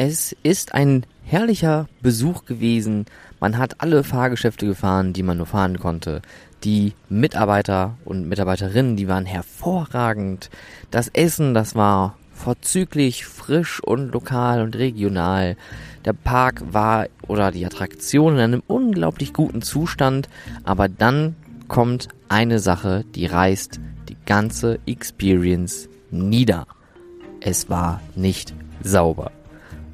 [0.00, 3.06] Es ist ein herrlicher Besuch gewesen.
[3.40, 6.22] Man hat alle Fahrgeschäfte gefahren, die man nur fahren konnte.
[6.62, 10.50] Die Mitarbeiter und Mitarbeiterinnen, die waren hervorragend.
[10.92, 15.56] Das Essen, das war vorzüglich frisch und lokal und regional.
[16.04, 20.28] Der Park war oder die Attraktion in einem unglaublich guten Zustand,
[20.62, 21.34] aber dann
[21.66, 26.68] kommt eine Sache, die reißt die ganze Experience nieder.
[27.40, 29.32] Es war nicht sauber.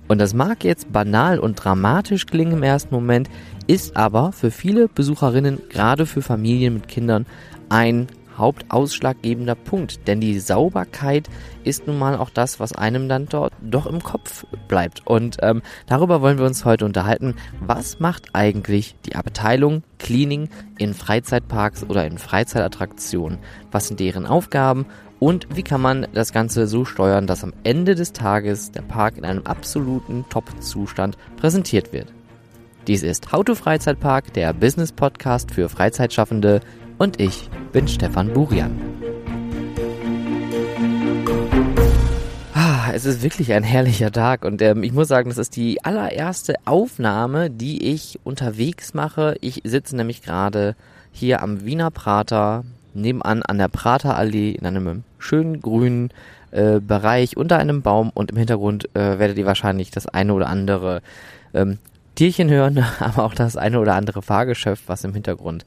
[0.07, 3.31] Und das mag jetzt banal und dramatisch klingen im ersten Moment,
[3.67, 7.27] ist aber für viele Besucherinnen, gerade für Familien mit Kindern,
[7.71, 10.07] ein hauptausschlaggebender Punkt.
[10.07, 11.29] Denn die Sauberkeit
[11.65, 15.07] ist nun mal auch das, was einem dann dort doch im Kopf bleibt.
[15.07, 17.35] Und ähm, darüber wollen wir uns heute unterhalten.
[17.61, 23.39] Was macht eigentlich die Abteilung Cleaning in Freizeitparks oder in Freizeitattraktionen?
[23.71, 24.87] Was sind deren Aufgaben?
[25.21, 29.17] Und wie kann man das Ganze so steuern, dass am Ende des Tages der Park
[29.17, 32.13] in einem absoluten Top-Zustand präsentiert wird?
[32.87, 36.61] Dies ist How to Freizeitpark, der Business Podcast für Freizeitschaffende
[36.99, 38.79] und ich bin Stefan Burian.
[42.95, 46.55] Es ist wirklich ein herrlicher Tag und ähm, ich muss sagen, das ist die allererste
[46.65, 49.37] Aufnahme, die ich unterwegs mache.
[49.41, 50.77] Ich sitze nämlich gerade
[51.11, 56.11] hier am Wiener Prater, nebenan an der Praterallee in einem schönen grünen
[56.53, 60.47] äh, Bereich unter einem Baum und im Hintergrund äh, werdet ihr wahrscheinlich das eine oder
[60.47, 61.03] andere
[61.53, 61.79] ähm,
[62.15, 65.65] Tierchen hören, aber auch das eine oder andere Fahrgeschäft, was im Hintergrund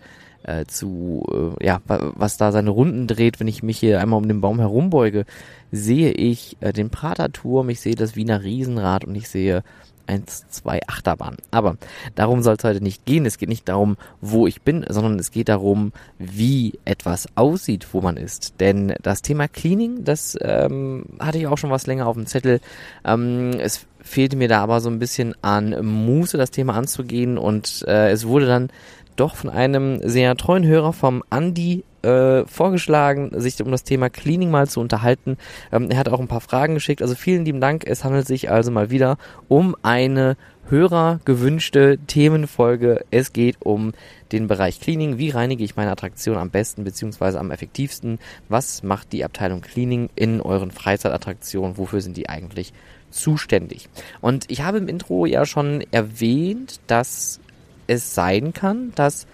[0.48, 4.28] äh, zu, äh, ja, was da seine Runden dreht, wenn ich mich hier einmal um
[4.28, 5.26] den Baum herumbeuge,
[5.72, 9.64] sehe ich äh, den Praterturm, ich sehe das Wiener Riesenrad und ich sehe
[10.08, 11.38] eins, zwei Achterbahnen.
[11.52, 11.78] Aber
[12.16, 13.26] darum soll es heute nicht gehen.
[13.26, 18.02] Es geht nicht darum, wo ich bin, sondern es geht darum, wie etwas aussieht, wo
[18.02, 18.59] man ist.
[18.59, 22.61] Denn das Thema Cleaning, das ähm, hatte ich auch schon was länger auf dem Zettel.
[23.06, 27.84] Ähm, es fehlte mir da aber so ein bisschen an Muße, das Thema anzugehen und
[27.88, 28.70] äh, es wurde dann
[29.18, 34.50] doch von einem sehr treuen Hörer vom Andy äh, vorgeschlagen, sich um das Thema Cleaning
[34.50, 35.38] mal zu unterhalten.
[35.72, 37.02] Ähm, er hat auch ein paar Fragen geschickt.
[37.02, 37.86] Also vielen lieben Dank.
[37.86, 39.17] Es handelt sich also mal wieder
[39.48, 40.38] um eine
[40.70, 43.05] Hörer gewünschte Themenfolge.
[43.10, 43.94] Es geht um
[44.32, 45.17] den Bereich Cleaning.
[45.17, 47.38] Wie reinige ich meine Attraktion am besten bzw.
[47.38, 48.20] am effektivsten?
[48.49, 51.78] Was macht die Abteilung Cleaning in euren Freizeitattraktionen?
[51.78, 52.73] Wofür sind die eigentlich
[53.10, 53.89] zuständig?
[54.20, 57.39] Und ich habe im Intro ja schon erwähnt, dass
[57.87, 59.27] es sein kann, dass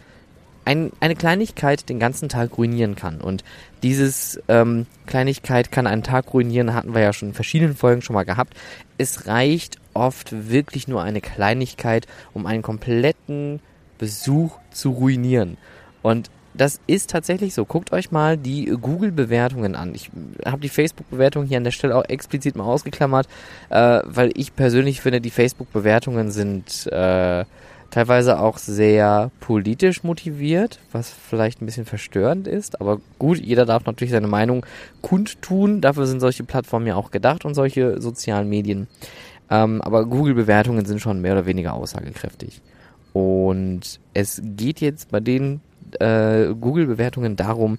[0.65, 3.19] ein, eine Kleinigkeit den ganzen Tag ruinieren kann.
[3.21, 3.43] Und
[3.81, 8.13] dieses ähm, Kleinigkeit kann einen Tag ruinieren, hatten wir ja schon in verschiedenen Folgen schon
[8.13, 8.53] mal gehabt.
[8.97, 13.59] Es reicht oft wirklich nur eine Kleinigkeit, um einen kompletten
[13.97, 15.57] Besuch zu ruinieren.
[16.01, 17.65] Und das ist tatsächlich so.
[17.65, 19.95] Guckt euch mal die Google-Bewertungen an.
[19.95, 20.11] Ich
[20.45, 23.27] habe die Facebook-Bewertungen hier an der Stelle auch explizit mal ausgeklammert,
[23.69, 27.45] äh, weil ich persönlich finde, die Facebook-Bewertungen sind äh,
[27.93, 32.81] teilweise auch sehr politisch motiviert, was vielleicht ein bisschen verstörend ist.
[32.81, 34.65] Aber gut, jeder darf natürlich seine Meinung
[35.01, 35.79] kundtun.
[35.79, 38.87] Dafür sind solche Plattformen ja auch gedacht und solche sozialen Medien.
[39.51, 42.61] Ähm, aber Google-Bewertungen sind schon mehr oder weniger aussagekräftig.
[43.13, 45.61] Und es geht jetzt bei den
[45.99, 47.77] äh, Google-Bewertungen darum,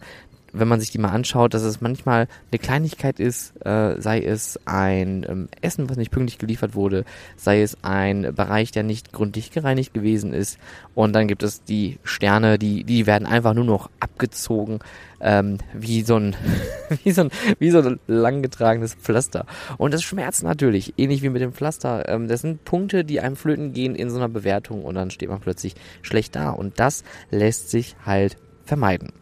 [0.55, 4.59] wenn man sich die mal anschaut, dass es manchmal eine Kleinigkeit ist, äh, sei es
[4.65, 7.05] ein ähm, Essen, was nicht pünktlich geliefert wurde,
[7.37, 10.59] sei es ein Bereich, der nicht gründlich gereinigt gewesen ist.
[10.95, 14.79] Und dann gibt es die Sterne, die, die werden einfach nur noch abgezogen,
[15.21, 16.37] ähm, wie so ein,
[17.03, 19.47] wie so ein, wie so ein langgetragenes Pflaster.
[19.77, 22.09] Und das schmerzt natürlich, ähnlich wie mit dem Pflaster.
[22.09, 25.29] Ähm, das sind Punkte, die einem flöten gehen in so einer Bewertung und dann steht
[25.29, 26.51] man plötzlich schlecht da.
[26.51, 29.13] Und das lässt sich halt vermeiden.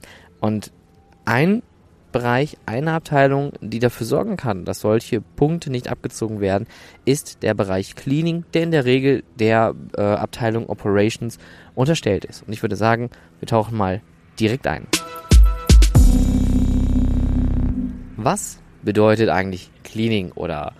[0.41, 0.73] Und
[1.25, 1.63] ein
[2.13, 6.67] Bereich, eine Abteilung, die dafür sorgen kann, dass solche Punkte nicht abgezogen werden,
[7.07, 11.39] ist der Bereich Cleaning, der in der Regel der äh, Abteilung Operations
[11.75, 12.43] unterstellt ist.
[12.47, 14.03] Und ich würde sagen, wir tauchen mal
[14.39, 14.87] direkt ein.
[18.17, 20.75] Was bedeutet eigentlich Cleaning oder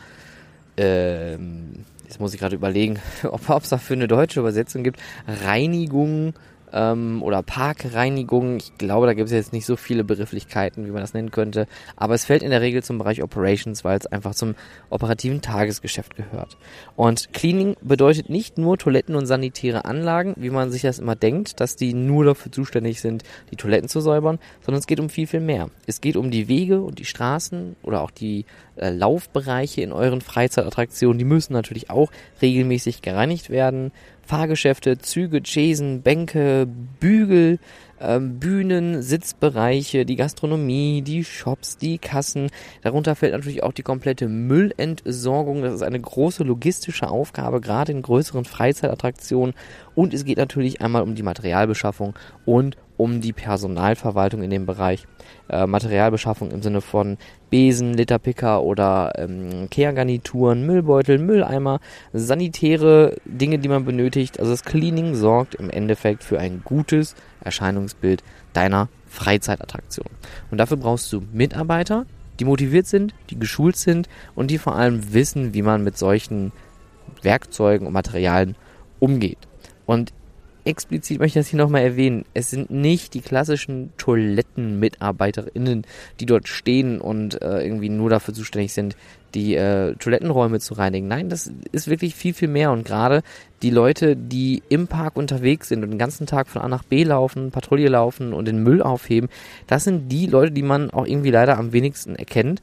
[0.77, 5.01] ähm, jetzt muss ich gerade überlegen, ob es dafür eine deutsche Übersetzung gibt.
[5.27, 6.35] Reinigung,
[6.73, 8.57] ähm, oder Parkreinigung.
[8.57, 11.67] Ich glaube, da gibt es jetzt nicht so viele Begrifflichkeiten, wie man das nennen könnte.
[11.97, 14.55] Aber es fällt in der Regel zum Bereich Operations, weil es einfach zum
[14.91, 16.57] operativen Tagesgeschäft gehört.
[16.97, 21.61] Und Cleaning bedeutet nicht nur Toiletten und sanitäre Anlagen, wie man sich das immer denkt,
[21.61, 25.27] dass die nur dafür zuständig sind, die Toiletten zu säubern, sondern es geht um viel,
[25.27, 25.69] viel mehr.
[25.87, 28.47] Es geht um die Wege und die Straßen oder auch die
[28.77, 31.19] äh, Laufbereiche in euren Freizeitattraktionen.
[31.19, 32.11] Die müssen natürlich auch
[32.41, 33.93] regelmäßig gereinigt werden.
[34.23, 36.67] Fahrgeschäfte, Züge, Chasen, Bänke,
[37.01, 37.59] Bügel,
[38.03, 42.51] ähm, Bühnen, Sitzbereiche, die Gastronomie, die Shops, die Kassen.
[42.83, 45.63] Darunter fällt natürlich auch die komplette Müllentsorgung.
[45.63, 49.55] Das ist eine große logistische Aufgabe, gerade in größeren Freizeitattraktionen.
[49.95, 52.15] Und es geht natürlich einmal um die Materialbeschaffung
[52.45, 55.07] und um die Personalverwaltung in dem Bereich.
[55.49, 57.19] Äh, Materialbeschaffung im Sinne von
[57.51, 61.81] Besen, Literpicker oder ähm, Kehrgarnituren, Müllbeutel, Mülleimer,
[62.13, 64.39] sanitäre Dinge, die man benötigt.
[64.39, 68.23] Also das Cleaning sorgt im Endeffekt für ein gutes Erscheinungsbild
[68.53, 70.07] deiner Freizeitattraktion.
[70.51, 72.07] Und dafür brauchst du Mitarbeiter,
[72.41, 76.53] die motiviert sind, die geschult sind und die vor allem wissen, wie man mit solchen
[77.23, 78.57] Werkzeugen und Materialien
[78.99, 79.39] umgeht.
[79.87, 80.13] Und
[80.65, 82.25] explizit möchte ich das hier nochmal erwähnen.
[82.35, 85.85] Es sind nicht die klassischen Toilettenmitarbeiterinnen,
[86.21, 88.97] die dort stehen und äh, irgendwie nur dafür zuständig sind,
[89.35, 91.09] die äh, Toilettenräume zu reinigen.
[91.09, 92.71] Nein, das ist wirklich viel, viel mehr.
[92.71, 93.23] Und gerade
[93.63, 97.05] die Leute, die im Park unterwegs sind und den ganzen Tag von A nach B
[97.05, 99.31] laufen, Patrouille laufen und den Müll aufheben,
[99.67, 102.61] das sind die Leute, die man auch irgendwie leider am wenigsten erkennt.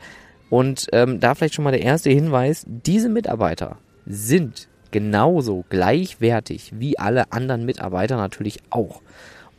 [0.49, 6.97] Und ähm, da vielleicht schon mal der erste Hinweis, diese Mitarbeiter sind genauso gleichwertig wie
[6.97, 9.01] alle anderen Mitarbeiter natürlich auch.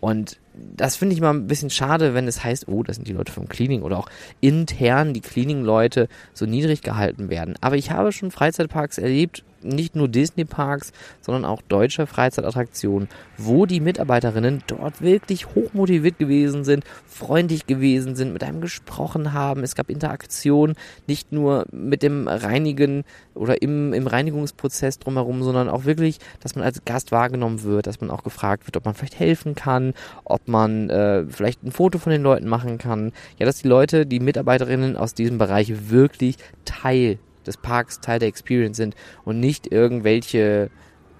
[0.01, 3.13] Und das finde ich mal ein bisschen schade, wenn es heißt, oh, das sind die
[3.13, 4.09] Leute vom Cleaning oder auch
[4.41, 7.55] intern die Cleaning-Leute so niedrig gehalten werden.
[7.61, 13.81] Aber ich habe schon Freizeitparks erlebt, nicht nur Disney-Parks, sondern auch deutsche Freizeitattraktionen, wo die
[13.81, 19.63] Mitarbeiterinnen dort wirklich hochmotiviert gewesen sind, freundlich gewesen sind, mit einem gesprochen haben.
[19.63, 20.75] Es gab Interaktion,
[21.07, 23.05] nicht nur mit dem Reinigen
[23.35, 28.01] oder im, im Reinigungsprozess drumherum, sondern auch wirklich, dass man als Gast wahrgenommen wird, dass
[28.01, 31.99] man auch gefragt wird, ob man vielleicht helfen kann, ob man äh, vielleicht ein Foto
[31.99, 33.13] von den Leuten machen kann.
[33.39, 38.29] Ja, dass die Leute, die Mitarbeiterinnen aus diesem Bereich wirklich Teil des Parks Teil der
[38.29, 38.95] Experience sind
[39.25, 40.71] und nicht irgendwelche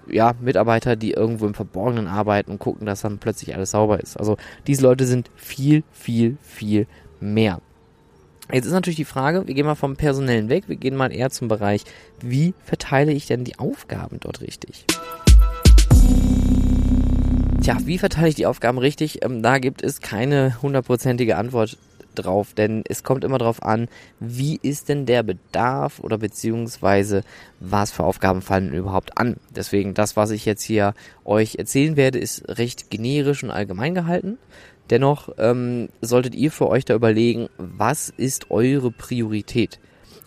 [0.07, 4.17] ja, Mitarbeiter, die irgendwo im Verborgenen arbeiten und gucken, dass dann plötzlich alles sauber ist.
[4.17, 4.37] Also
[4.67, 6.87] diese Leute sind viel, viel, viel
[7.19, 7.61] mehr.
[8.51, 11.29] Jetzt ist natürlich die Frage, wir gehen mal vom Personellen weg, wir gehen mal eher
[11.29, 11.83] zum Bereich,
[12.19, 14.85] wie verteile ich denn die Aufgaben dort richtig?
[17.61, 19.23] Tja, wie verteile ich die Aufgaben richtig?
[19.23, 21.77] Ähm, da gibt es keine hundertprozentige Antwort
[22.15, 23.87] drauf, denn es kommt immer darauf an,
[24.19, 27.23] wie ist denn der Bedarf oder beziehungsweise
[27.59, 29.37] was für Aufgaben fallen überhaupt an.
[29.55, 30.93] Deswegen das, was ich jetzt hier
[31.25, 34.37] euch erzählen werde, ist recht generisch und allgemein gehalten.
[34.89, 39.79] Dennoch ähm, solltet ihr für euch da überlegen, was ist eure Priorität?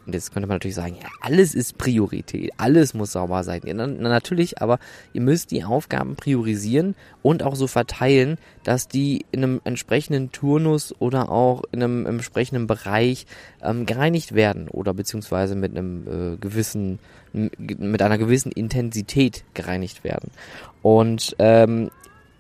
[0.07, 3.63] Und jetzt könnte man natürlich sagen, ja, alles ist Priorität, alles muss sauber sein.
[3.65, 4.79] Ja, na, natürlich, aber
[5.13, 10.95] ihr müsst die Aufgaben priorisieren und auch so verteilen, dass die in einem entsprechenden Turnus
[10.99, 13.27] oder auch in einem entsprechenden Bereich
[13.63, 16.99] ähm, gereinigt werden oder beziehungsweise mit einem äh, gewissen,
[17.33, 20.31] mit einer gewissen Intensität gereinigt werden.
[20.83, 21.91] Und ähm,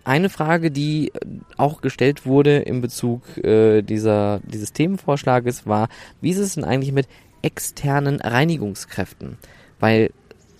[0.04, 1.12] eine Frage, die
[1.56, 5.88] auch gestellt wurde in Bezug äh, dieser, dieses Themenvorschlages war,
[6.20, 7.08] wie ist es denn eigentlich mit
[7.44, 9.38] externen Reinigungskräften.
[9.78, 10.10] Weil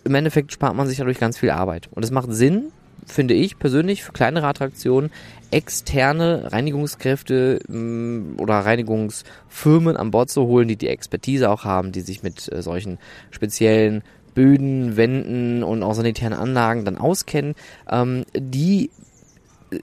[0.04, 1.88] im Endeffekt spart man sich dadurch ganz viel Arbeit.
[1.90, 2.72] Und es macht Sinn,
[3.06, 5.10] finde ich persönlich, für kleinere Attraktionen
[5.50, 12.00] externe Reinigungskräfte mm, oder Reinigungsfirmen an Bord zu holen, die die Expertise auch haben, die
[12.00, 12.98] sich mit äh, solchen
[13.30, 14.02] speziellen
[14.34, 17.54] Böden, Wänden und auch sanitären Anlagen dann auskennen,
[17.88, 18.90] ähm, die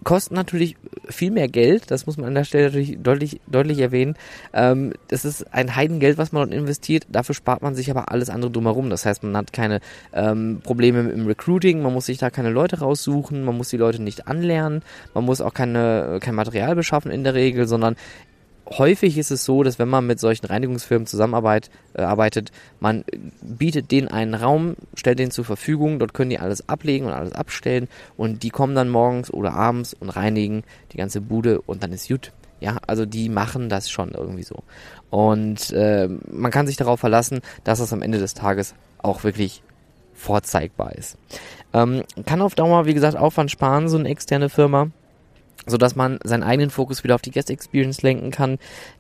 [0.04, 0.76] kosten natürlich
[1.10, 4.16] viel mehr Geld, das muss man an der Stelle natürlich deutlich, deutlich erwähnen.
[4.54, 8.30] Ähm, das ist ein Heidengeld, was man dort investiert, dafür spart man sich aber alles
[8.30, 8.90] andere drumherum.
[8.90, 9.80] Das heißt, man hat keine
[10.14, 14.02] ähm, Probleme im Recruiting, man muss sich da keine Leute raussuchen, man muss die Leute
[14.02, 14.84] nicht anlernen,
[15.14, 17.96] man muss auch keine, kein Material beschaffen in der Regel, sondern
[18.78, 22.42] häufig ist es so, dass wenn man mit solchen Reinigungsfirmen zusammenarbeitet, äh,
[22.80, 23.04] man
[23.42, 27.34] bietet denen einen Raum, stellt den zur Verfügung, dort können die alles ablegen und alles
[27.34, 27.88] abstellen
[28.18, 32.08] und die kommen dann morgens oder abends und reinigen die ganze Bude und dann ist
[32.08, 32.32] gut.
[32.60, 34.64] Ja, also die machen das schon irgendwie so.
[35.10, 39.64] Und äh, man kann sich darauf verlassen, dass das am Ende des Tages auch wirklich
[40.14, 41.18] vorzeigbar ist.
[41.74, 44.92] Ähm, kann auf Dauer, wie gesagt, Aufwand sparen, so eine externe Firma
[45.66, 48.58] so dass man seinen eigenen Fokus wieder auf die Guest Experience lenken kann.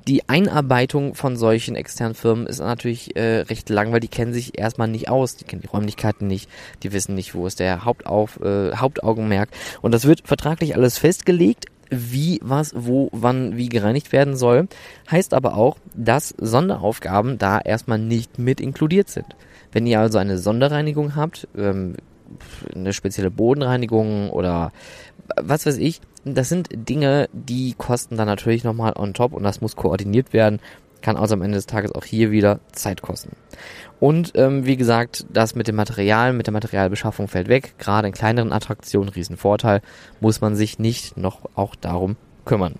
[0.07, 4.57] Die Einarbeitung von solchen externen Firmen ist natürlich äh, recht lang, weil die kennen sich
[4.57, 6.49] erstmal nicht aus, die kennen die Räumlichkeiten nicht,
[6.83, 9.49] die wissen nicht, wo ist der Hauptauf, äh, Hauptaugenmerk
[9.81, 14.67] und das wird vertraglich alles festgelegt, wie, was, wo, wann, wie gereinigt werden soll.
[15.11, 19.25] Heißt aber auch, dass Sonderaufgaben da erstmal nicht mit inkludiert sind.
[19.73, 21.95] Wenn ihr also eine Sonderreinigung habt, ähm,
[22.73, 24.71] eine spezielle Bodenreinigung oder
[25.35, 29.61] was weiß ich, das sind Dinge, die kosten dann natürlich nochmal on top und das
[29.61, 30.59] muss koordiniert werden.
[31.01, 33.31] Kann also am Ende des Tages auch hier wieder Zeit kosten.
[33.99, 37.73] Und ähm, wie gesagt, das mit dem Material, mit der Materialbeschaffung fällt weg.
[37.79, 39.81] Gerade in kleineren Attraktionen, Riesenvorteil,
[40.19, 42.75] muss man sich nicht noch auch darum kümmern.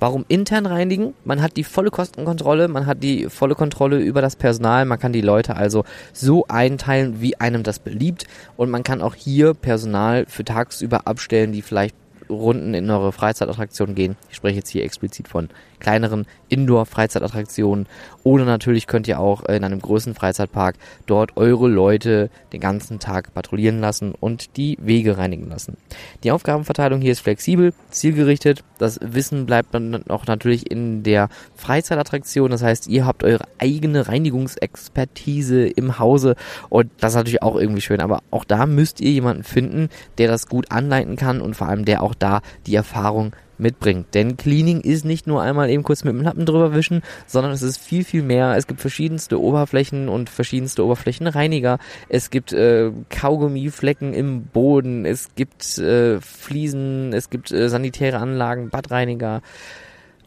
[0.00, 1.14] Warum intern reinigen?
[1.24, 5.12] Man hat die volle Kostenkontrolle, man hat die volle Kontrolle über das Personal, man kann
[5.12, 8.24] die Leute also so einteilen, wie einem das beliebt
[8.56, 11.96] und man kann auch hier Personal für tagsüber abstellen, die vielleicht
[12.28, 14.16] Runden in eure Freizeitattraktionen gehen.
[14.30, 15.48] Ich spreche jetzt hier explizit von
[15.84, 17.86] kleineren Indoor-Freizeitattraktionen.
[18.22, 23.34] Oder natürlich könnt ihr auch in einem größeren Freizeitpark dort eure Leute den ganzen Tag
[23.34, 25.76] patrouillieren lassen und die Wege reinigen lassen.
[26.22, 28.64] Die Aufgabenverteilung hier ist flexibel, zielgerichtet.
[28.78, 32.50] Das Wissen bleibt dann auch natürlich in der Freizeitattraktion.
[32.50, 36.34] Das heißt, ihr habt eure eigene Reinigungsexpertise im Hause
[36.70, 38.00] und das ist natürlich auch irgendwie schön.
[38.00, 41.84] Aber auch da müsst ihr jemanden finden, der das gut anleiten kann und vor allem
[41.84, 44.14] der auch da die Erfahrung mitbringt.
[44.14, 47.62] Denn Cleaning ist nicht nur einmal eben kurz mit dem Lappen drüber wischen, sondern es
[47.62, 48.56] ist viel, viel mehr.
[48.56, 51.78] Es gibt verschiedenste Oberflächen und verschiedenste Oberflächenreiniger.
[52.08, 55.04] Es gibt äh, Kaugummiflecken im Boden.
[55.04, 57.12] Es gibt äh, Fliesen.
[57.12, 59.42] Es gibt äh, sanitäre Anlagen, Badreiniger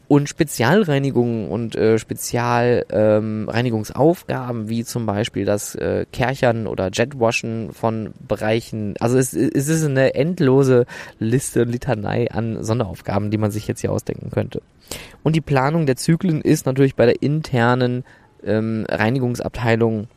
[0.08, 8.14] und Spezialreinigungen und äh, Spezialreinigungsaufgaben, ähm, wie zum Beispiel das äh, Kerchern oder Jetwaschen von
[8.26, 8.96] Bereichen.
[9.00, 10.86] Also es, es ist eine endlose
[11.20, 14.62] Liste, Litanei an Sonderaufgaben, die man sich jetzt hier ausdenken könnte.
[15.24, 18.06] Und die Planung der Zyklen ist natürlich bei der internen
[18.46, 20.08] ähm, Reinigungsabteilung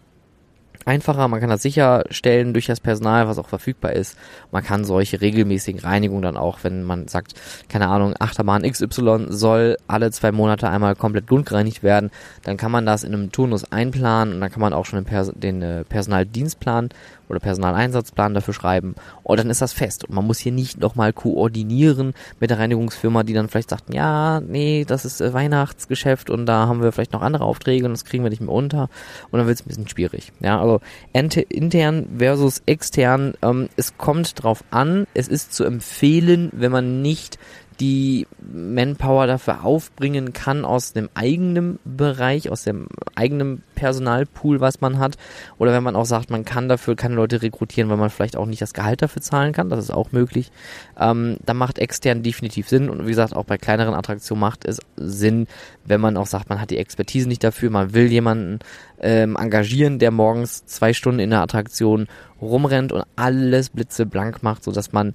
[0.87, 4.17] einfacher, man kann das sicherstellen durch das Personal, was auch verfügbar ist.
[4.51, 7.35] Man kann solche regelmäßigen Reinigungen dann auch, wenn man sagt,
[7.69, 12.11] keine Ahnung, Achterbahn XY soll alle zwei Monate einmal komplett grundgereinigt werden,
[12.45, 15.07] dann kann man das in einem Turnus einplanen und dann kann man auch schon den,
[15.07, 16.91] Pers den äh, Personaldienstplan
[17.31, 20.05] oder Personaleinsatzplan dafür schreiben und dann ist das fest.
[20.05, 24.41] Und man muss hier nicht nochmal koordinieren mit der Reinigungsfirma, die dann vielleicht sagt, ja,
[24.41, 28.05] nee, das ist äh, Weihnachtsgeschäft und da haben wir vielleicht noch andere Aufträge und das
[28.05, 28.89] kriegen wir nicht mehr unter
[29.31, 30.33] und dann wird es ein bisschen schwierig.
[30.41, 30.81] Ja, also
[31.13, 37.39] intern versus extern, ähm, es kommt drauf an, es ist zu empfehlen, wenn man nicht
[37.81, 44.99] die Manpower dafür aufbringen kann aus dem eigenen Bereich, aus dem eigenen Personalpool, was man
[44.99, 45.17] hat.
[45.59, 48.45] Oder wenn man auch sagt, man kann dafür keine Leute rekrutieren, weil man vielleicht auch
[48.45, 50.53] nicht das Gehalt dafür zahlen kann, das ist auch möglich.
[50.99, 52.91] Ähm, da macht extern definitiv Sinn.
[52.91, 55.47] Und wie gesagt, auch bei kleineren Attraktionen macht es Sinn,
[55.87, 58.59] wenn man auch sagt, man hat die Expertise nicht dafür, man will jemanden
[59.01, 62.09] ähm, engagieren, der morgens zwei Stunden in der Attraktion
[62.43, 65.15] rumrennt und alles blitzeblank macht, sodass man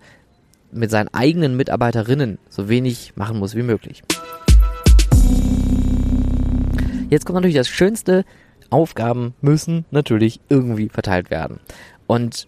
[0.76, 4.04] mit seinen eigenen Mitarbeiterinnen so wenig machen muss wie möglich.
[7.10, 8.26] Jetzt kommt natürlich das Schönste.
[8.72, 11.60] Aufgaben müssen natürlich irgendwie verteilt werden.
[12.08, 12.48] Und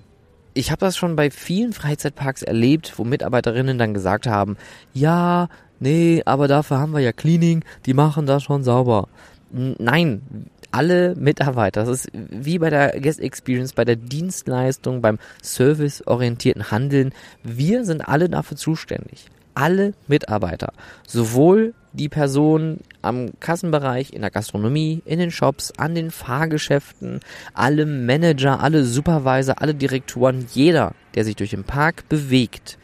[0.56, 4.58] ich habe das schon bei vielen Freizeitparks erlebt, wo Mitarbeiterinnen dann gesagt haben,
[4.94, 5.48] ja,
[5.80, 9.08] nee, aber dafür haben wir ja Cleaning, die machen das schon sauber.
[9.52, 16.72] Nein, alle Mitarbeiter, das ist wie bei der Guest Experience, bei der Dienstleistung, beim serviceorientierten
[16.72, 19.28] Handeln, wir sind alle dafür zuständig.
[19.54, 20.72] Alle Mitarbeiter,
[21.08, 27.22] sowohl die Personen am Kassenbereich, in der Gastronomie, in den Shops, an den Fahrgeschäften,
[27.56, 32.78] alle Manager, alle Supervisor, alle Direktoren, jeder, der sich durch den Park bewegt,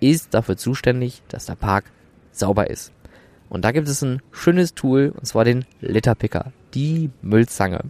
[0.00, 1.84] ist dafür zuständig, dass der Park
[2.32, 2.90] sauber ist.
[3.50, 7.80] Und da gibt es ein schönes Tool, und zwar den Litterpicker die Müllzange.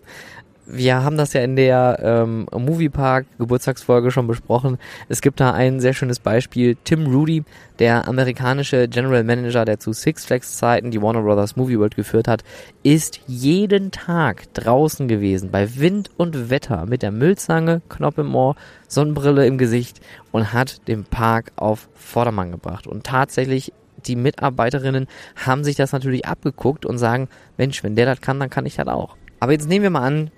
[0.67, 4.79] Wir haben das ja in der ähm, Moviepark Geburtstagsfolge schon besprochen.
[5.11, 6.77] Es gibt da ein sehr schönes Beispiel.
[6.85, 7.45] Tim Rudy,
[7.79, 12.29] der amerikanische General Manager, der zu Six Flags Zeiten die Warner Brothers Movie World geführt
[12.29, 12.45] hat,
[12.83, 18.57] ist jeden Tag draußen gewesen, bei Wind und Wetter, mit der Müllzange, Knopf im Ohr,
[18.89, 20.01] Sonnenbrille im Gesicht
[20.33, 22.87] und hat den Park auf Vordermann gebracht.
[22.87, 23.75] Und tatsächlich
[24.07, 25.07] die Mitarbeiterinnen
[25.37, 28.77] haben sich das natürlich abgeguckt und sagen, Mensch, wenn der das kann, dann kann ich
[28.77, 29.17] das auch.
[29.41, 30.31] Aber jetzt nehmen wir mal an,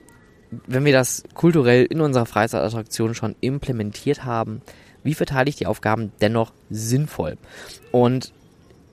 [0.67, 4.63] wenn wir das kulturell in unserer Freizeitattraktion schon implementiert haben,
[5.03, 7.37] wie verteile ich die Aufgaben dennoch sinnvoll?
[7.93, 8.33] Und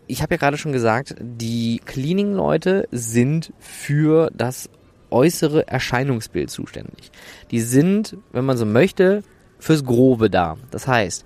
[0.07, 4.69] ich habe ja gerade schon gesagt, die Cleaning-Leute sind für das
[5.09, 7.11] äußere Erscheinungsbild zuständig.
[7.51, 9.23] Die sind, wenn man so möchte,
[9.59, 10.57] fürs Grobe da.
[10.71, 11.25] Das heißt,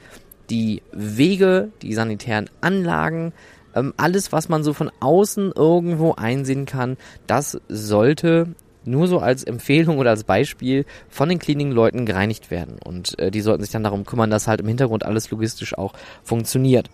[0.50, 3.34] die Wege, die sanitären Anlagen,
[3.76, 8.48] ähm, alles, was man so von außen irgendwo einsehen kann, das sollte
[8.86, 12.78] nur so als Empfehlung oder als Beispiel von den Cleaning-Leuten gereinigt werden.
[12.84, 15.94] Und äh, die sollten sich dann darum kümmern, dass halt im Hintergrund alles logistisch auch
[16.24, 16.90] funktioniert.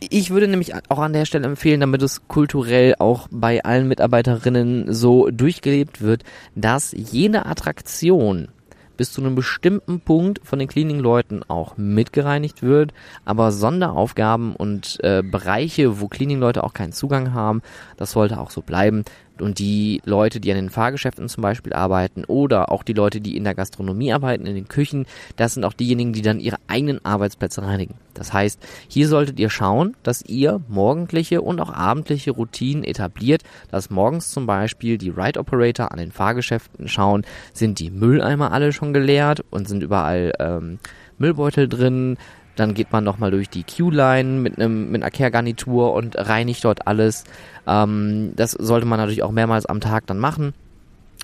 [0.00, 4.92] Ich würde nämlich auch an der Stelle empfehlen, damit es kulturell auch bei allen Mitarbeiterinnen
[4.92, 8.48] so durchgelebt wird, dass jede Attraktion
[8.96, 12.92] bis zu einem bestimmten Punkt von den Cleaning-Leuten auch mitgereinigt wird,
[13.24, 17.62] aber Sonderaufgaben und äh, Bereiche, wo Cleaning-Leute auch keinen Zugang haben,
[17.96, 19.04] das sollte auch so bleiben.
[19.40, 23.36] Und die Leute, die an den Fahrgeschäften zum Beispiel arbeiten oder auch die Leute, die
[23.36, 27.04] in der Gastronomie arbeiten, in den Küchen, das sind auch diejenigen, die dann ihre eigenen
[27.04, 27.94] Arbeitsplätze reinigen.
[28.14, 33.90] Das heißt, hier solltet ihr schauen, dass ihr morgendliche und auch abendliche Routinen etabliert, dass
[33.90, 38.92] morgens zum Beispiel die Ride Operator an den Fahrgeschäften schauen, sind die Mülleimer alle schon
[38.92, 40.78] geleert und sind überall ähm,
[41.18, 42.16] Müllbeutel drin,
[42.56, 46.86] dann geht man nochmal durch die Q-Line mit einem mit einer Care-Garnitur und reinigt dort
[46.86, 47.24] alles.
[47.66, 50.54] Ähm, das sollte man natürlich auch mehrmals am Tag dann machen.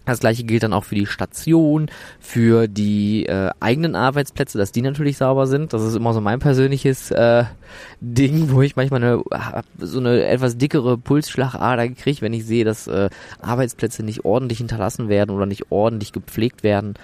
[0.06, 4.80] Das gleiche gilt dann auch für die Station, für die äh, eigenen Arbeitsplätze, dass die
[4.80, 5.72] natürlich sauber sind.
[5.72, 7.44] Das ist immer so mein persönliches äh,
[8.00, 9.22] Ding, wo ich manchmal eine,
[9.78, 13.10] so eine etwas dickere Pulsschlagader kriege, wenn ich sehe, dass äh,
[13.42, 16.94] Arbeitsplätze nicht ordentlich hinterlassen werden oder nicht ordentlich gepflegt werden.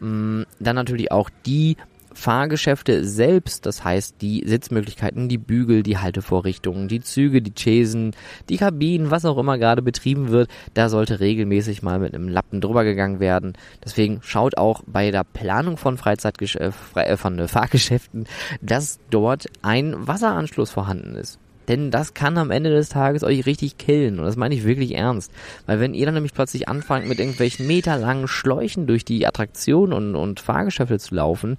[0.00, 1.76] Mm, dann natürlich auch die
[2.14, 8.12] Fahrgeschäfte selbst, das heißt die Sitzmöglichkeiten, die Bügel, die Haltevorrichtungen, die Züge, die Chaisen,
[8.48, 12.60] die Kabinen, was auch immer gerade betrieben wird, da sollte regelmäßig mal mit einem Lappen
[12.60, 13.54] drüber gegangen werden.
[13.84, 18.26] Deswegen schaut auch bei der Planung von Freizeitgesch äh, äh von äh, Fahrgeschäften,
[18.62, 21.38] dass dort ein Wasseranschluss vorhanden ist.
[21.68, 24.18] Denn das kann am Ende des Tages euch richtig killen.
[24.18, 25.32] Und das meine ich wirklich ernst.
[25.66, 30.14] Weil wenn ihr dann nämlich plötzlich anfangt, mit irgendwelchen meterlangen Schläuchen durch die Attraktionen und,
[30.14, 31.56] und Fahrgeschäfte zu laufen,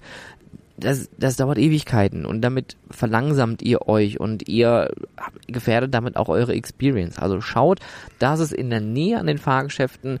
[0.76, 4.90] das, das dauert Ewigkeiten und damit verlangsamt ihr euch und ihr
[5.46, 7.18] gefährdet damit auch eure Experience.
[7.18, 7.80] Also schaut,
[8.18, 10.18] dass es in der Nähe an den Fahrgeschäften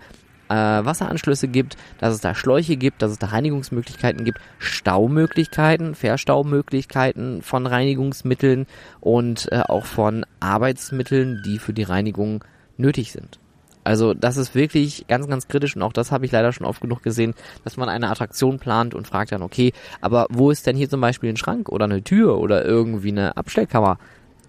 [0.48, 7.42] äh, Wasseranschlüsse gibt, dass es da Schläuche gibt, dass es da Reinigungsmöglichkeiten gibt, Staumöglichkeiten, Verstaumöglichkeiten
[7.42, 8.66] von Reinigungsmitteln
[9.00, 12.44] und äh, auch von Arbeitsmitteln, die für die Reinigung
[12.76, 13.38] nötig sind.
[13.86, 16.80] Also das ist wirklich ganz, ganz kritisch und auch das habe ich leider schon oft
[16.80, 20.74] genug gesehen, dass man eine Attraktion plant und fragt dann, okay, aber wo ist denn
[20.74, 23.98] hier zum Beispiel ein Schrank oder eine Tür oder irgendwie eine Abstellkammer?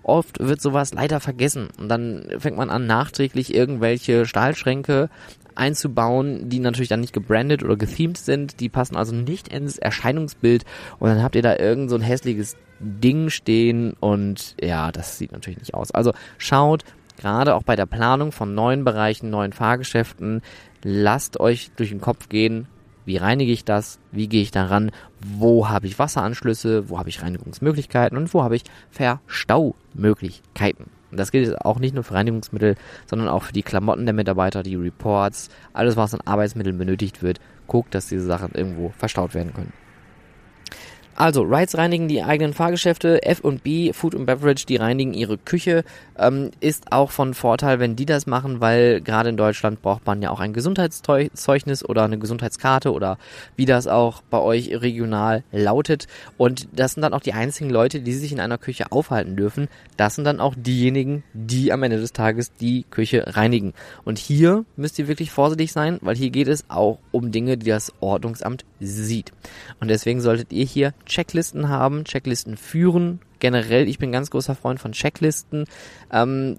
[0.02, 5.08] Oft wird sowas leider vergessen und dann fängt man an, nachträglich irgendwelche Stahlschränke
[5.54, 10.66] einzubauen, die natürlich dann nicht gebrandet oder gethemed sind, die passen also nicht ins Erscheinungsbild
[10.98, 15.32] und dann habt ihr da irgend so ein hässliches Ding stehen und ja, das sieht
[15.32, 15.92] natürlich nicht aus.
[15.92, 16.84] Also schaut,
[17.18, 20.42] gerade auch bei der Planung von neuen Bereichen, neuen Fahrgeschäften,
[20.84, 22.68] lasst euch durch den Kopf gehen,
[23.06, 27.22] wie reinige ich das, wie gehe ich daran, wo habe ich Wasseranschlüsse, wo habe ich
[27.22, 30.88] Reinigungsmöglichkeiten und wo habe ich Verstaumöglichkeiten.
[31.10, 34.62] Und das gilt auch nicht nur für Reinigungsmittel, sondern auch für die Klamotten der Mitarbeiter,
[34.62, 37.40] die Reports, alles was an Arbeitsmitteln benötigt wird.
[37.66, 39.72] Guckt, dass diese Sachen irgendwo verstaut werden können.
[41.20, 45.84] Also, Rides reinigen die eigenen Fahrgeschäfte, F&B, Food and Beverage, die reinigen ihre Küche,
[46.16, 50.22] ähm, ist auch von Vorteil, wenn die das machen, weil gerade in Deutschland braucht man
[50.22, 53.18] ja auch ein Gesundheitszeugnis oder eine Gesundheitskarte oder
[53.56, 56.06] wie das auch bei euch regional lautet.
[56.38, 59.70] Und das sind dann auch die einzigen Leute, die sich in einer Küche aufhalten dürfen.
[59.98, 63.74] Das sind dann auch diejenigen, die am Ende des Tages die Küche reinigen.
[64.06, 67.72] Und hier müsst ihr wirklich vorsichtig sein, weil hier geht es auch um Dinge, die
[67.72, 69.32] das Ordnungsamt sieht.
[69.80, 73.20] Und deswegen solltet ihr hier Checklisten haben, Checklisten führen.
[73.40, 75.66] Generell, ich bin ganz großer Freund von Checklisten.
[76.12, 76.58] Ähm,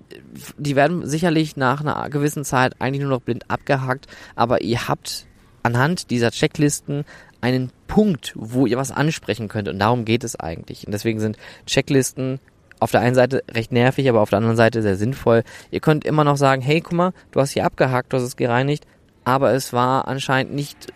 [0.57, 4.07] die werden sicherlich nach einer gewissen Zeit eigentlich nur noch blind abgehakt,
[4.37, 5.27] aber ihr habt
[5.63, 7.05] anhand dieser Checklisten
[7.41, 9.69] einen Punkt, wo ihr was ansprechen könnt.
[9.69, 10.87] Und darum geht es eigentlich.
[10.87, 12.41] Und deswegen sind Checklisten
[12.81, 15.43] auf der einen Seite recht nervig, aber auf der anderen Seite sehr sinnvoll.
[15.71, 18.37] Ihr könnt immer noch sagen, hey, guck mal, du hast hier abgehakt, du hast es
[18.37, 18.87] gereinigt,
[19.25, 20.93] aber es war anscheinend nicht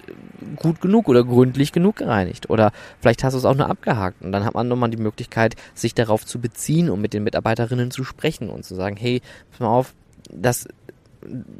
[0.56, 2.50] gut genug oder gründlich genug gereinigt.
[2.50, 4.22] Oder vielleicht hast du es auch nur abgehakt.
[4.22, 7.90] Und dann hat man nochmal die Möglichkeit, sich darauf zu beziehen und mit den Mitarbeiterinnen
[7.90, 9.94] zu sprechen und zu sagen, hey, pass mal auf,
[10.30, 10.68] das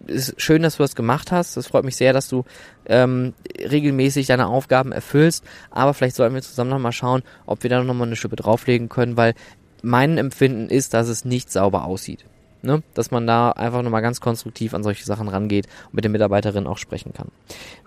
[0.06, 1.56] ist schön, dass du das gemacht hast.
[1.56, 2.44] Es freut mich sehr, dass du
[2.86, 5.44] ähm, regelmäßig deine Aufgaben erfüllst.
[5.70, 9.16] Aber vielleicht sollten wir zusammen nochmal schauen, ob wir da nochmal eine Schippe drauflegen können,
[9.16, 9.34] weil
[9.82, 12.24] mein Empfinden ist, dass es nicht sauber aussieht
[12.62, 12.82] ne?
[12.94, 16.66] dass man da einfach nochmal ganz konstruktiv an solche Sachen rangeht und mit den Mitarbeiterinnen
[16.66, 17.28] auch sprechen kann.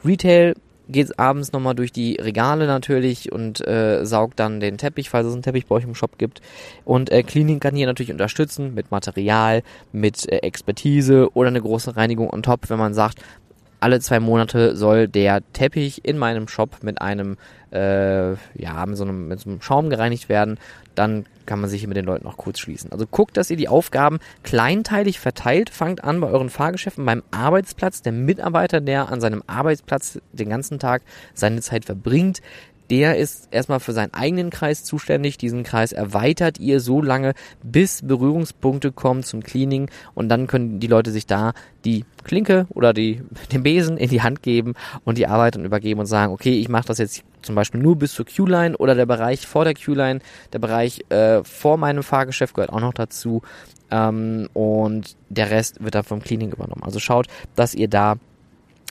[0.04, 0.56] Retail
[0.88, 5.34] geht abends nochmal durch die Regale natürlich und äh, saugt dann den Teppich, falls es
[5.34, 6.42] einen Teppich bei euch im Shop gibt.
[6.84, 11.96] Und äh, Cleaning kann hier natürlich unterstützen mit Material, mit äh, Expertise oder eine große
[11.96, 13.20] Reinigung on top, wenn man sagt,
[13.80, 17.38] alle zwei Monate soll der Teppich in meinem Shop mit einem,
[17.72, 20.58] äh, ja, mit so, einem, mit so einem Schaum gereinigt werden.
[20.96, 22.92] Dann kann man sich hier mit den Leuten auch kurz schließen.
[22.92, 25.70] Also guckt, dass ihr die Aufgaben kleinteilig verteilt.
[25.70, 28.02] Fangt an bei euren Fahrgeschäften beim Arbeitsplatz.
[28.02, 31.02] Der Mitarbeiter, der an seinem Arbeitsplatz den ganzen Tag
[31.34, 32.42] seine Zeit verbringt,
[32.90, 35.38] der ist erstmal für seinen eigenen Kreis zuständig.
[35.38, 40.88] Diesen Kreis erweitert ihr so lange, bis Berührungspunkte kommen zum Cleaning und dann können die
[40.88, 41.54] Leute sich da
[41.84, 46.00] die Klinke oder die, den Besen in die Hand geben und die Arbeit dann übergeben
[46.00, 49.06] und sagen, okay, ich mache das jetzt zum Beispiel nur bis zur Q-Line oder der
[49.06, 50.20] Bereich vor der Q-Line,
[50.54, 53.42] der Bereich äh, vor meinem Fahrgeschäft gehört auch noch dazu.
[53.92, 56.84] Ähm, und der Rest wird dann vom Cleaning übernommen.
[56.84, 58.16] Also schaut, dass ihr da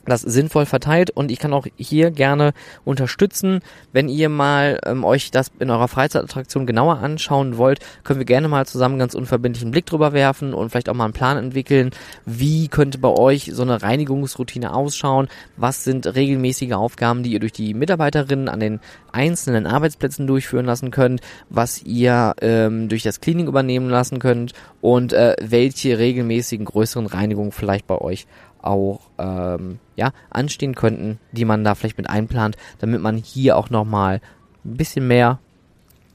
[0.07, 2.53] das sinnvoll verteilt und ich kann auch hier gerne
[2.85, 3.61] unterstützen.
[3.93, 8.49] Wenn ihr mal ähm, euch das in eurer Freizeitattraktion genauer anschauen wollt, können wir gerne
[8.49, 11.91] mal zusammen ganz unverbindlichen Blick drüber werfen und vielleicht auch mal einen Plan entwickeln.
[12.25, 15.29] Wie könnte bei euch so eine Reinigungsroutine ausschauen?
[15.57, 18.81] Was sind regelmäßige Aufgaben, die ihr durch die Mitarbeiterinnen an den
[19.13, 21.21] einzelnen Arbeitsplätzen durchführen lassen könnt?
[21.49, 24.53] Was ihr ähm, durch das Cleaning übernehmen lassen könnt?
[24.81, 28.27] Und äh, welche regelmäßigen größeren Reinigungen vielleicht bei euch
[28.65, 33.71] auch ähm, ja, anstehen könnten, die man da vielleicht mit einplant, damit man hier auch
[33.71, 34.21] nochmal
[34.65, 35.39] ein bisschen mehr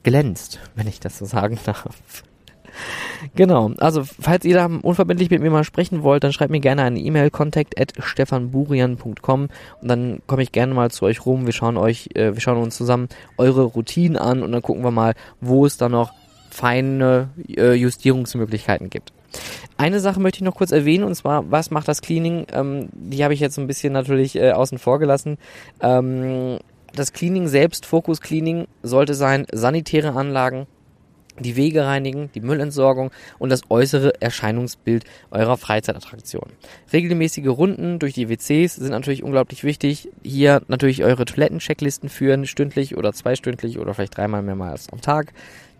[0.04, 2.24] glänzt, wenn ich das so sagen darf.
[3.36, 6.84] Genau, also falls ihr da unverbindlich mit mir mal sprechen wollt, dann schreibt mir gerne
[6.84, 9.50] eine E-Mail kontakt at stefanburian.com
[9.82, 11.46] und dann komme ich gerne mal zu euch rum.
[11.46, 14.92] Wir schauen euch, äh, wir schauen uns zusammen eure Routinen an und dann gucken wir
[14.92, 16.14] mal, wo es da noch
[16.50, 19.12] feine äh, Justierungsmöglichkeiten gibt.
[19.78, 22.48] Eine Sache möchte ich noch kurz erwähnen, und zwar, was macht das Cleaning?
[22.52, 25.38] Ähm, die habe ich jetzt so ein bisschen natürlich äh, außen vor gelassen.
[25.82, 26.60] Ähm,
[26.94, 30.68] das Cleaning selbst, Fokus Cleaning, sollte sein sanitäre Anlagen,
[31.40, 36.52] die Wege reinigen, die Müllentsorgung und das äußere Erscheinungsbild eurer Freizeitattraktion.
[36.92, 40.10] Regelmäßige Runden durch die WCs sind natürlich unglaublich wichtig.
[40.24, 45.34] Hier natürlich eure Toilettenchecklisten führen, stündlich oder zweistündlich oder vielleicht dreimal mehrmals am Tag.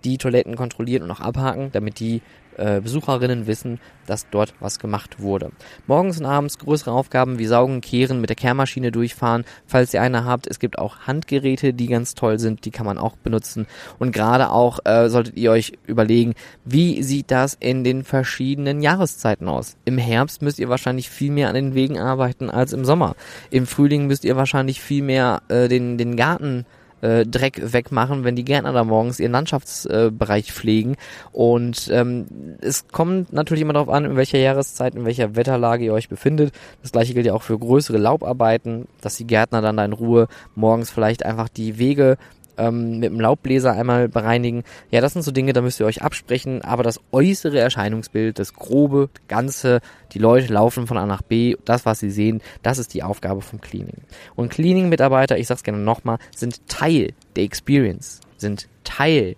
[0.06, 2.22] Die Toiletten kontrollieren und auch abhaken, damit die
[2.60, 5.52] äh, Besucherinnen wissen, dass dort was gemacht wurde.
[5.88, 10.26] Morgens und abends größere Aufgaben wie Saugen, Kehren, mit der Kehrmaschine durchfahren, falls ihr eine
[10.26, 10.48] habt.
[10.48, 13.68] Es gibt auch Handgeräte, die ganz toll sind, die kann man auch benutzen.
[14.00, 16.34] Und gerade auch äh, solltet ihr euch überlegen,
[16.66, 19.78] wie sieht das in den verschiedenen Jahreszeiten aus?
[19.86, 23.16] Im Herbst müsst ihr wahrscheinlich viel mehr an den Wegen arbeiten als im Sommer.
[23.52, 26.66] Im Frühling müsst ihr wahrscheinlich viel mehr äh, den, den Garten
[27.02, 30.96] äh, Dreck wegmachen, wenn die Gärtner da morgens ihren Landschaftsbereich äh, pflegen.
[31.32, 32.28] Und ähm,
[32.62, 36.54] es kommt natürlich immer darauf an, in welcher Jahreszeit, in welcher Wetterlage ihr euch befindet.
[36.82, 40.28] Das gleiche gilt ja auch für größere Laubarbeiten, dass die Gärtner dann da in Ruhe
[40.56, 42.18] morgens vielleicht einfach die Wege
[42.60, 44.64] ähm, mit dem Laubbläser einmal bereinigen.
[44.92, 48.54] Ja, das sind so Dinge, da müsst ihr euch absprechen, aber das äußere Erscheinungsbild, das
[48.54, 49.80] grobe, ganze,
[50.12, 53.42] die Leute laufen von A nach B, das, was sie sehen, das ist die Aufgabe
[53.42, 54.04] vom Cleaning.
[54.36, 59.36] Und Cleaning-Mitarbeiter, ich sag's gerne nochmal, sind Teil der Experience, sind Teil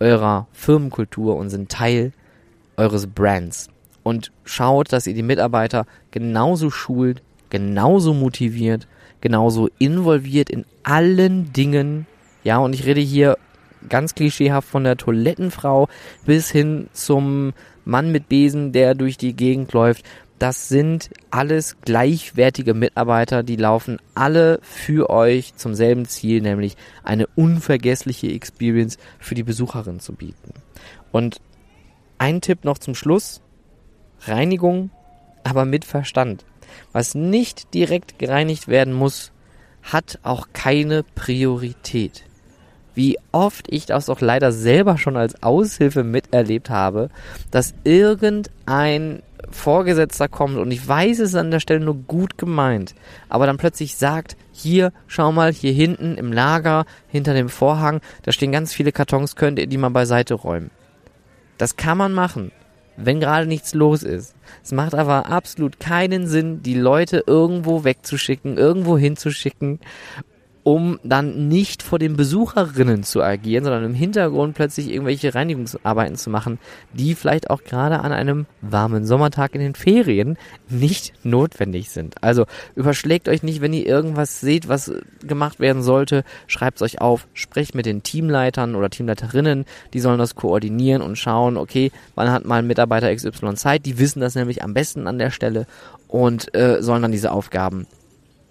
[0.00, 2.12] eurer Firmenkultur und sind Teil
[2.76, 3.68] eures Brands.
[4.02, 8.86] Und schaut, dass ihr die Mitarbeiter genauso schult, genauso motiviert,
[9.20, 12.06] genauso involviert in allen Dingen,
[12.48, 13.36] ja, und ich rede hier
[13.90, 15.86] ganz klischeehaft von der Toilettenfrau
[16.24, 17.52] bis hin zum
[17.84, 20.06] Mann mit Besen, der durch die Gegend läuft.
[20.38, 27.26] Das sind alles gleichwertige Mitarbeiter, die laufen alle für euch zum selben Ziel, nämlich eine
[27.26, 30.54] unvergessliche Experience für die Besucherin zu bieten.
[31.12, 31.42] Und
[32.16, 33.42] ein Tipp noch zum Schluss.
[34.22, 34.88] Reinigung,
[35.44, 36.46] aber mit Verstand.
[36.92, 39.32] Was nicht direkt gereinigt werden muss,
[39.82, 42.24] hat auch keine Priorität
[42.98, 47.10] wie oft ich das auch leider selber schon als Aushilfe miterlebt habe,
[47.52, 52.96] dass irgendein Vorgesetzter kommt und ich weiß es an der Stelle nur gut gemeint,
[53.28, 58.32] aber dann plötzlich sagt, hier, schau mal, hier hinten im Lager, hinter dem Vorhang, da
[58.32, 60.72] stehen ganz viele Kartons, könnt ihr die mal beiseite räumen.
[61.56, 62.50] Das kann man machen,
[62.96, 64.34] wenn gerade nichts los ist.
[64.64, 69.78] Es macht aber absolut keinen Sinn, die Leute irgendwo wegzuschicken, irgendwo hinzuschicken
[70.68, 76.28] um dann nicht vor den Besucherinnen zu agieren, sondern im Hintergrund plötzlich irgendwelche Reinigungsarbeiten zu
[76.28, 76.58] machen,
[76.92, 80.36] die vielleicht auch gerade an einem warmen Sommertag in den Ferien
[80.68, 82.22] nicht notwendig sind.
[82.22, 84.92] Also überschlägt euch nicht, wenn ihr irgendwas seht, was
[85.26, 90.18] gemacht werden sollte, schreibt es euch auf, sprecht mit den Teamleitern oder Teamleiterinnen, die sollen
[90.18, 94.62] das koordinieren und schauen, okay, wann hat mal Mitarbeiter XY Zeit, die wissen das nämlich
[94.62, 95.66] am besten an der Stelle
[96.08, 97.86] und äh, sollen dann diese Aufgaben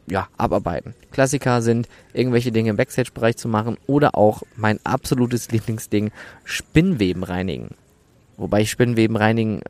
[0.09, 0.93] ja, abarbeiten.
[1.11, 6.11] Klassiker sind, irgendwelche Dinge im Backstage-Bereich zu machen oder auch mein absolutes Lieblingsding,
[6.43, 7.75] Spinnweben reinigen.
[8.37, 9.61] Wobei ich Spinnweben reinigen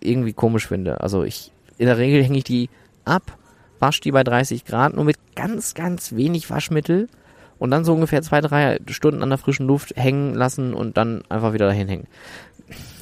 [0.00, 1.00] irgendwie komisch finde.
[1.00, 2.70] Also ich, in der Regel hänge ich die
[3.04, 3.36] ab,
[3.78, 7.08] wasche die bei 30 Grad nur mit ganz, ganz wenig Waschmittel
[7.58, 11.22] und dann so ungefähr zwei, drei Stunden an der frischen Luft hängen lassen und dann
[11.28, 12.06] einfach wieder dahin hängen.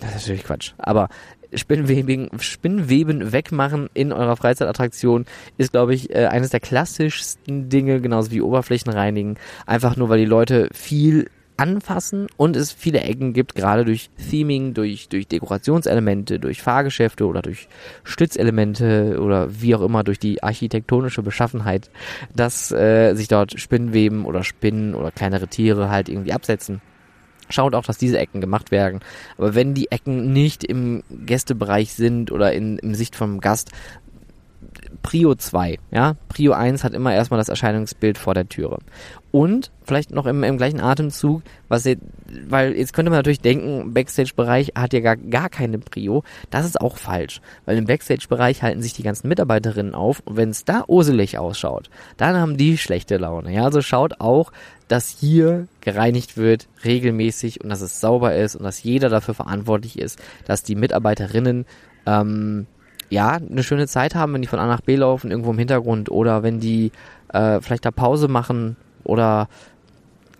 [0.00, 0.72] Das ist natürlich Quatsch.
[0.78, 1.08] Aber
[1.52, 5.26] Spinnweben, Spinnweben wegmachen in eurer Freizeitattraktion
[5.58, 9.36] ist, glaube ich, äh, eines der klassischsten Dinge, genauso wie Oberflächen reinigen.
[9.66, 11.28] Einfach nur, weil die Leute viel
[11.60, 17.42] anfassen und es viele Ecken gibt, gerade durch Theming, durch, durch Dekorationselemente, durch Fahrgeschäfte oder
[17.42, 17.68] durch
[18.02, 21.90] Stützelemente oder wie auch immer durch die architektonische Beschaffenheit,
[22.34, 26.80] dass äh, sich dort Spinnweben oder Spinnen oder kleinere Tiere halt irgendwie absetzen.
[27.50, 29.00] Schaut auch, dass diese Ecken gemacht werden.
[29.36, 33.70] Aber wenn die Ecken nicht im Gästebereich sind oder in, im Sicht vom Gast,
[35.02, 36.14] Prio 2, ja.
[36.28, 38.78] Prio 1 hat immer erstmal das Erscheinungsbild vor der Türe.
[39.32, 42.02] Und vielleicht noch im, im gleichen Atemzug, was jetzt,
[42.48, 46.24] weil jetzt könnte man natürlich denken, Backstage-Bereich hat ja gar, gar keine Prio.
[46.50, 50.50] Das ist auch falsch, weil im Backstage-Bereich halten sich die ganzen Mitarbeiterinnen auf und wenn
[50.50, 53.52] es da oselig ausschaut, dann haben die schlechte Laune.
[53.52, 54.52] Ja, also schaut auch,
[54.88, 59.98] dass hier gereinigt wird regelmäßig und dass es sauber ist und dass jeder dafür verantwortlich
[59.98, 61.66] ist, dass die Mitarbeiterinnen
[62.06, 62.66] ähm,
[63.10, 66.10] ja, eine schöne Zeit haben, wenn die von A nach B laufen, irgendwo im Hintergrund
[66.10, 66.92] oder wenn die
[67.32, 69.48] äh, vielleicht da Pause machen oder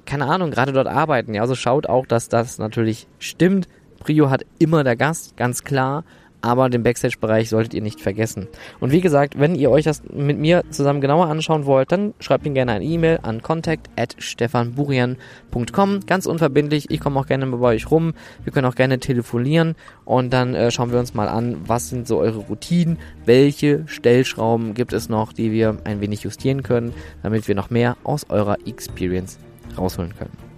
[0.06, 1.34] keine Ahnung, gerade dort arbeiten.
[1.34, 3.68] Ja, also schaut auch, dass das natürlich stimmt.
[3.98, 6.04] Prio hat immer der Gast, ganz klar
[6.42, 8.48] aber den Backstage-Bereich solltet ihr nicht vergessen.
[8.80, 12.44] Und wie gesagt, wenn ihr euch das mit mir zusammen genauer anschauen wollt, dann schreibt
[12.44, 16.90] mir gerne eine E-Mail an contact@stefanburian.com, ganz unverbindlich.
[16.90, 18.14] Ich komme auch gerne bei euch rum.
[18.44, 22.08] Wir können auch gerne telefonieren und dann äh, schauen wir uns mal an, was sind
[22.08, 27.48] so eure Routinen, welche Stellschrauben gibt es noch, die wir ein wenig justieren können, damit
[27.48, 29.38] wir noch mehr aus eurer Experience
[29.76, 30.49] rausholen können.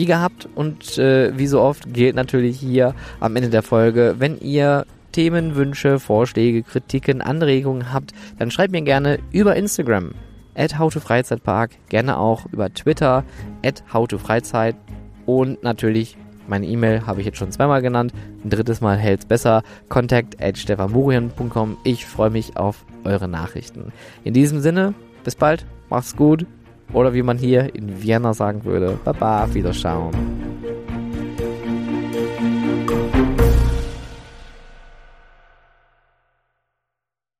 [0.00, 4.40] Wie gehabt und äh, wie so oft gilt natürlich hier am Ende der Folge, wenn
[4.40, 10.12] ihr Themen, Wünsche, Vorschläge, Kritiken, Anregungen habt, dann schreibt mir gerne über Instagram
[10.54, 13.24] at howtofreizeitpark, gerne auch über Twitter
[13.62, 14.74] at howtofreizeit
[15.26, 16.16] und natürlich
[16.48, 18.14] meine E-Mail habe ich jetzt schon zweimal genannt.
[18.42, 19.62] Ein drittes Mal hält's besser.
[19.90, 21.76] Contact at stefanmurian.com.
[21.84, 23.92] Ich freue mich auf eure Nachrichten.
[24.24, 26.46] In diesem Sinne, bis bald, macht's gut
[26.92, 30.12] oder wie man hier in Vienna sagen würde, Baba, Wiederschauen.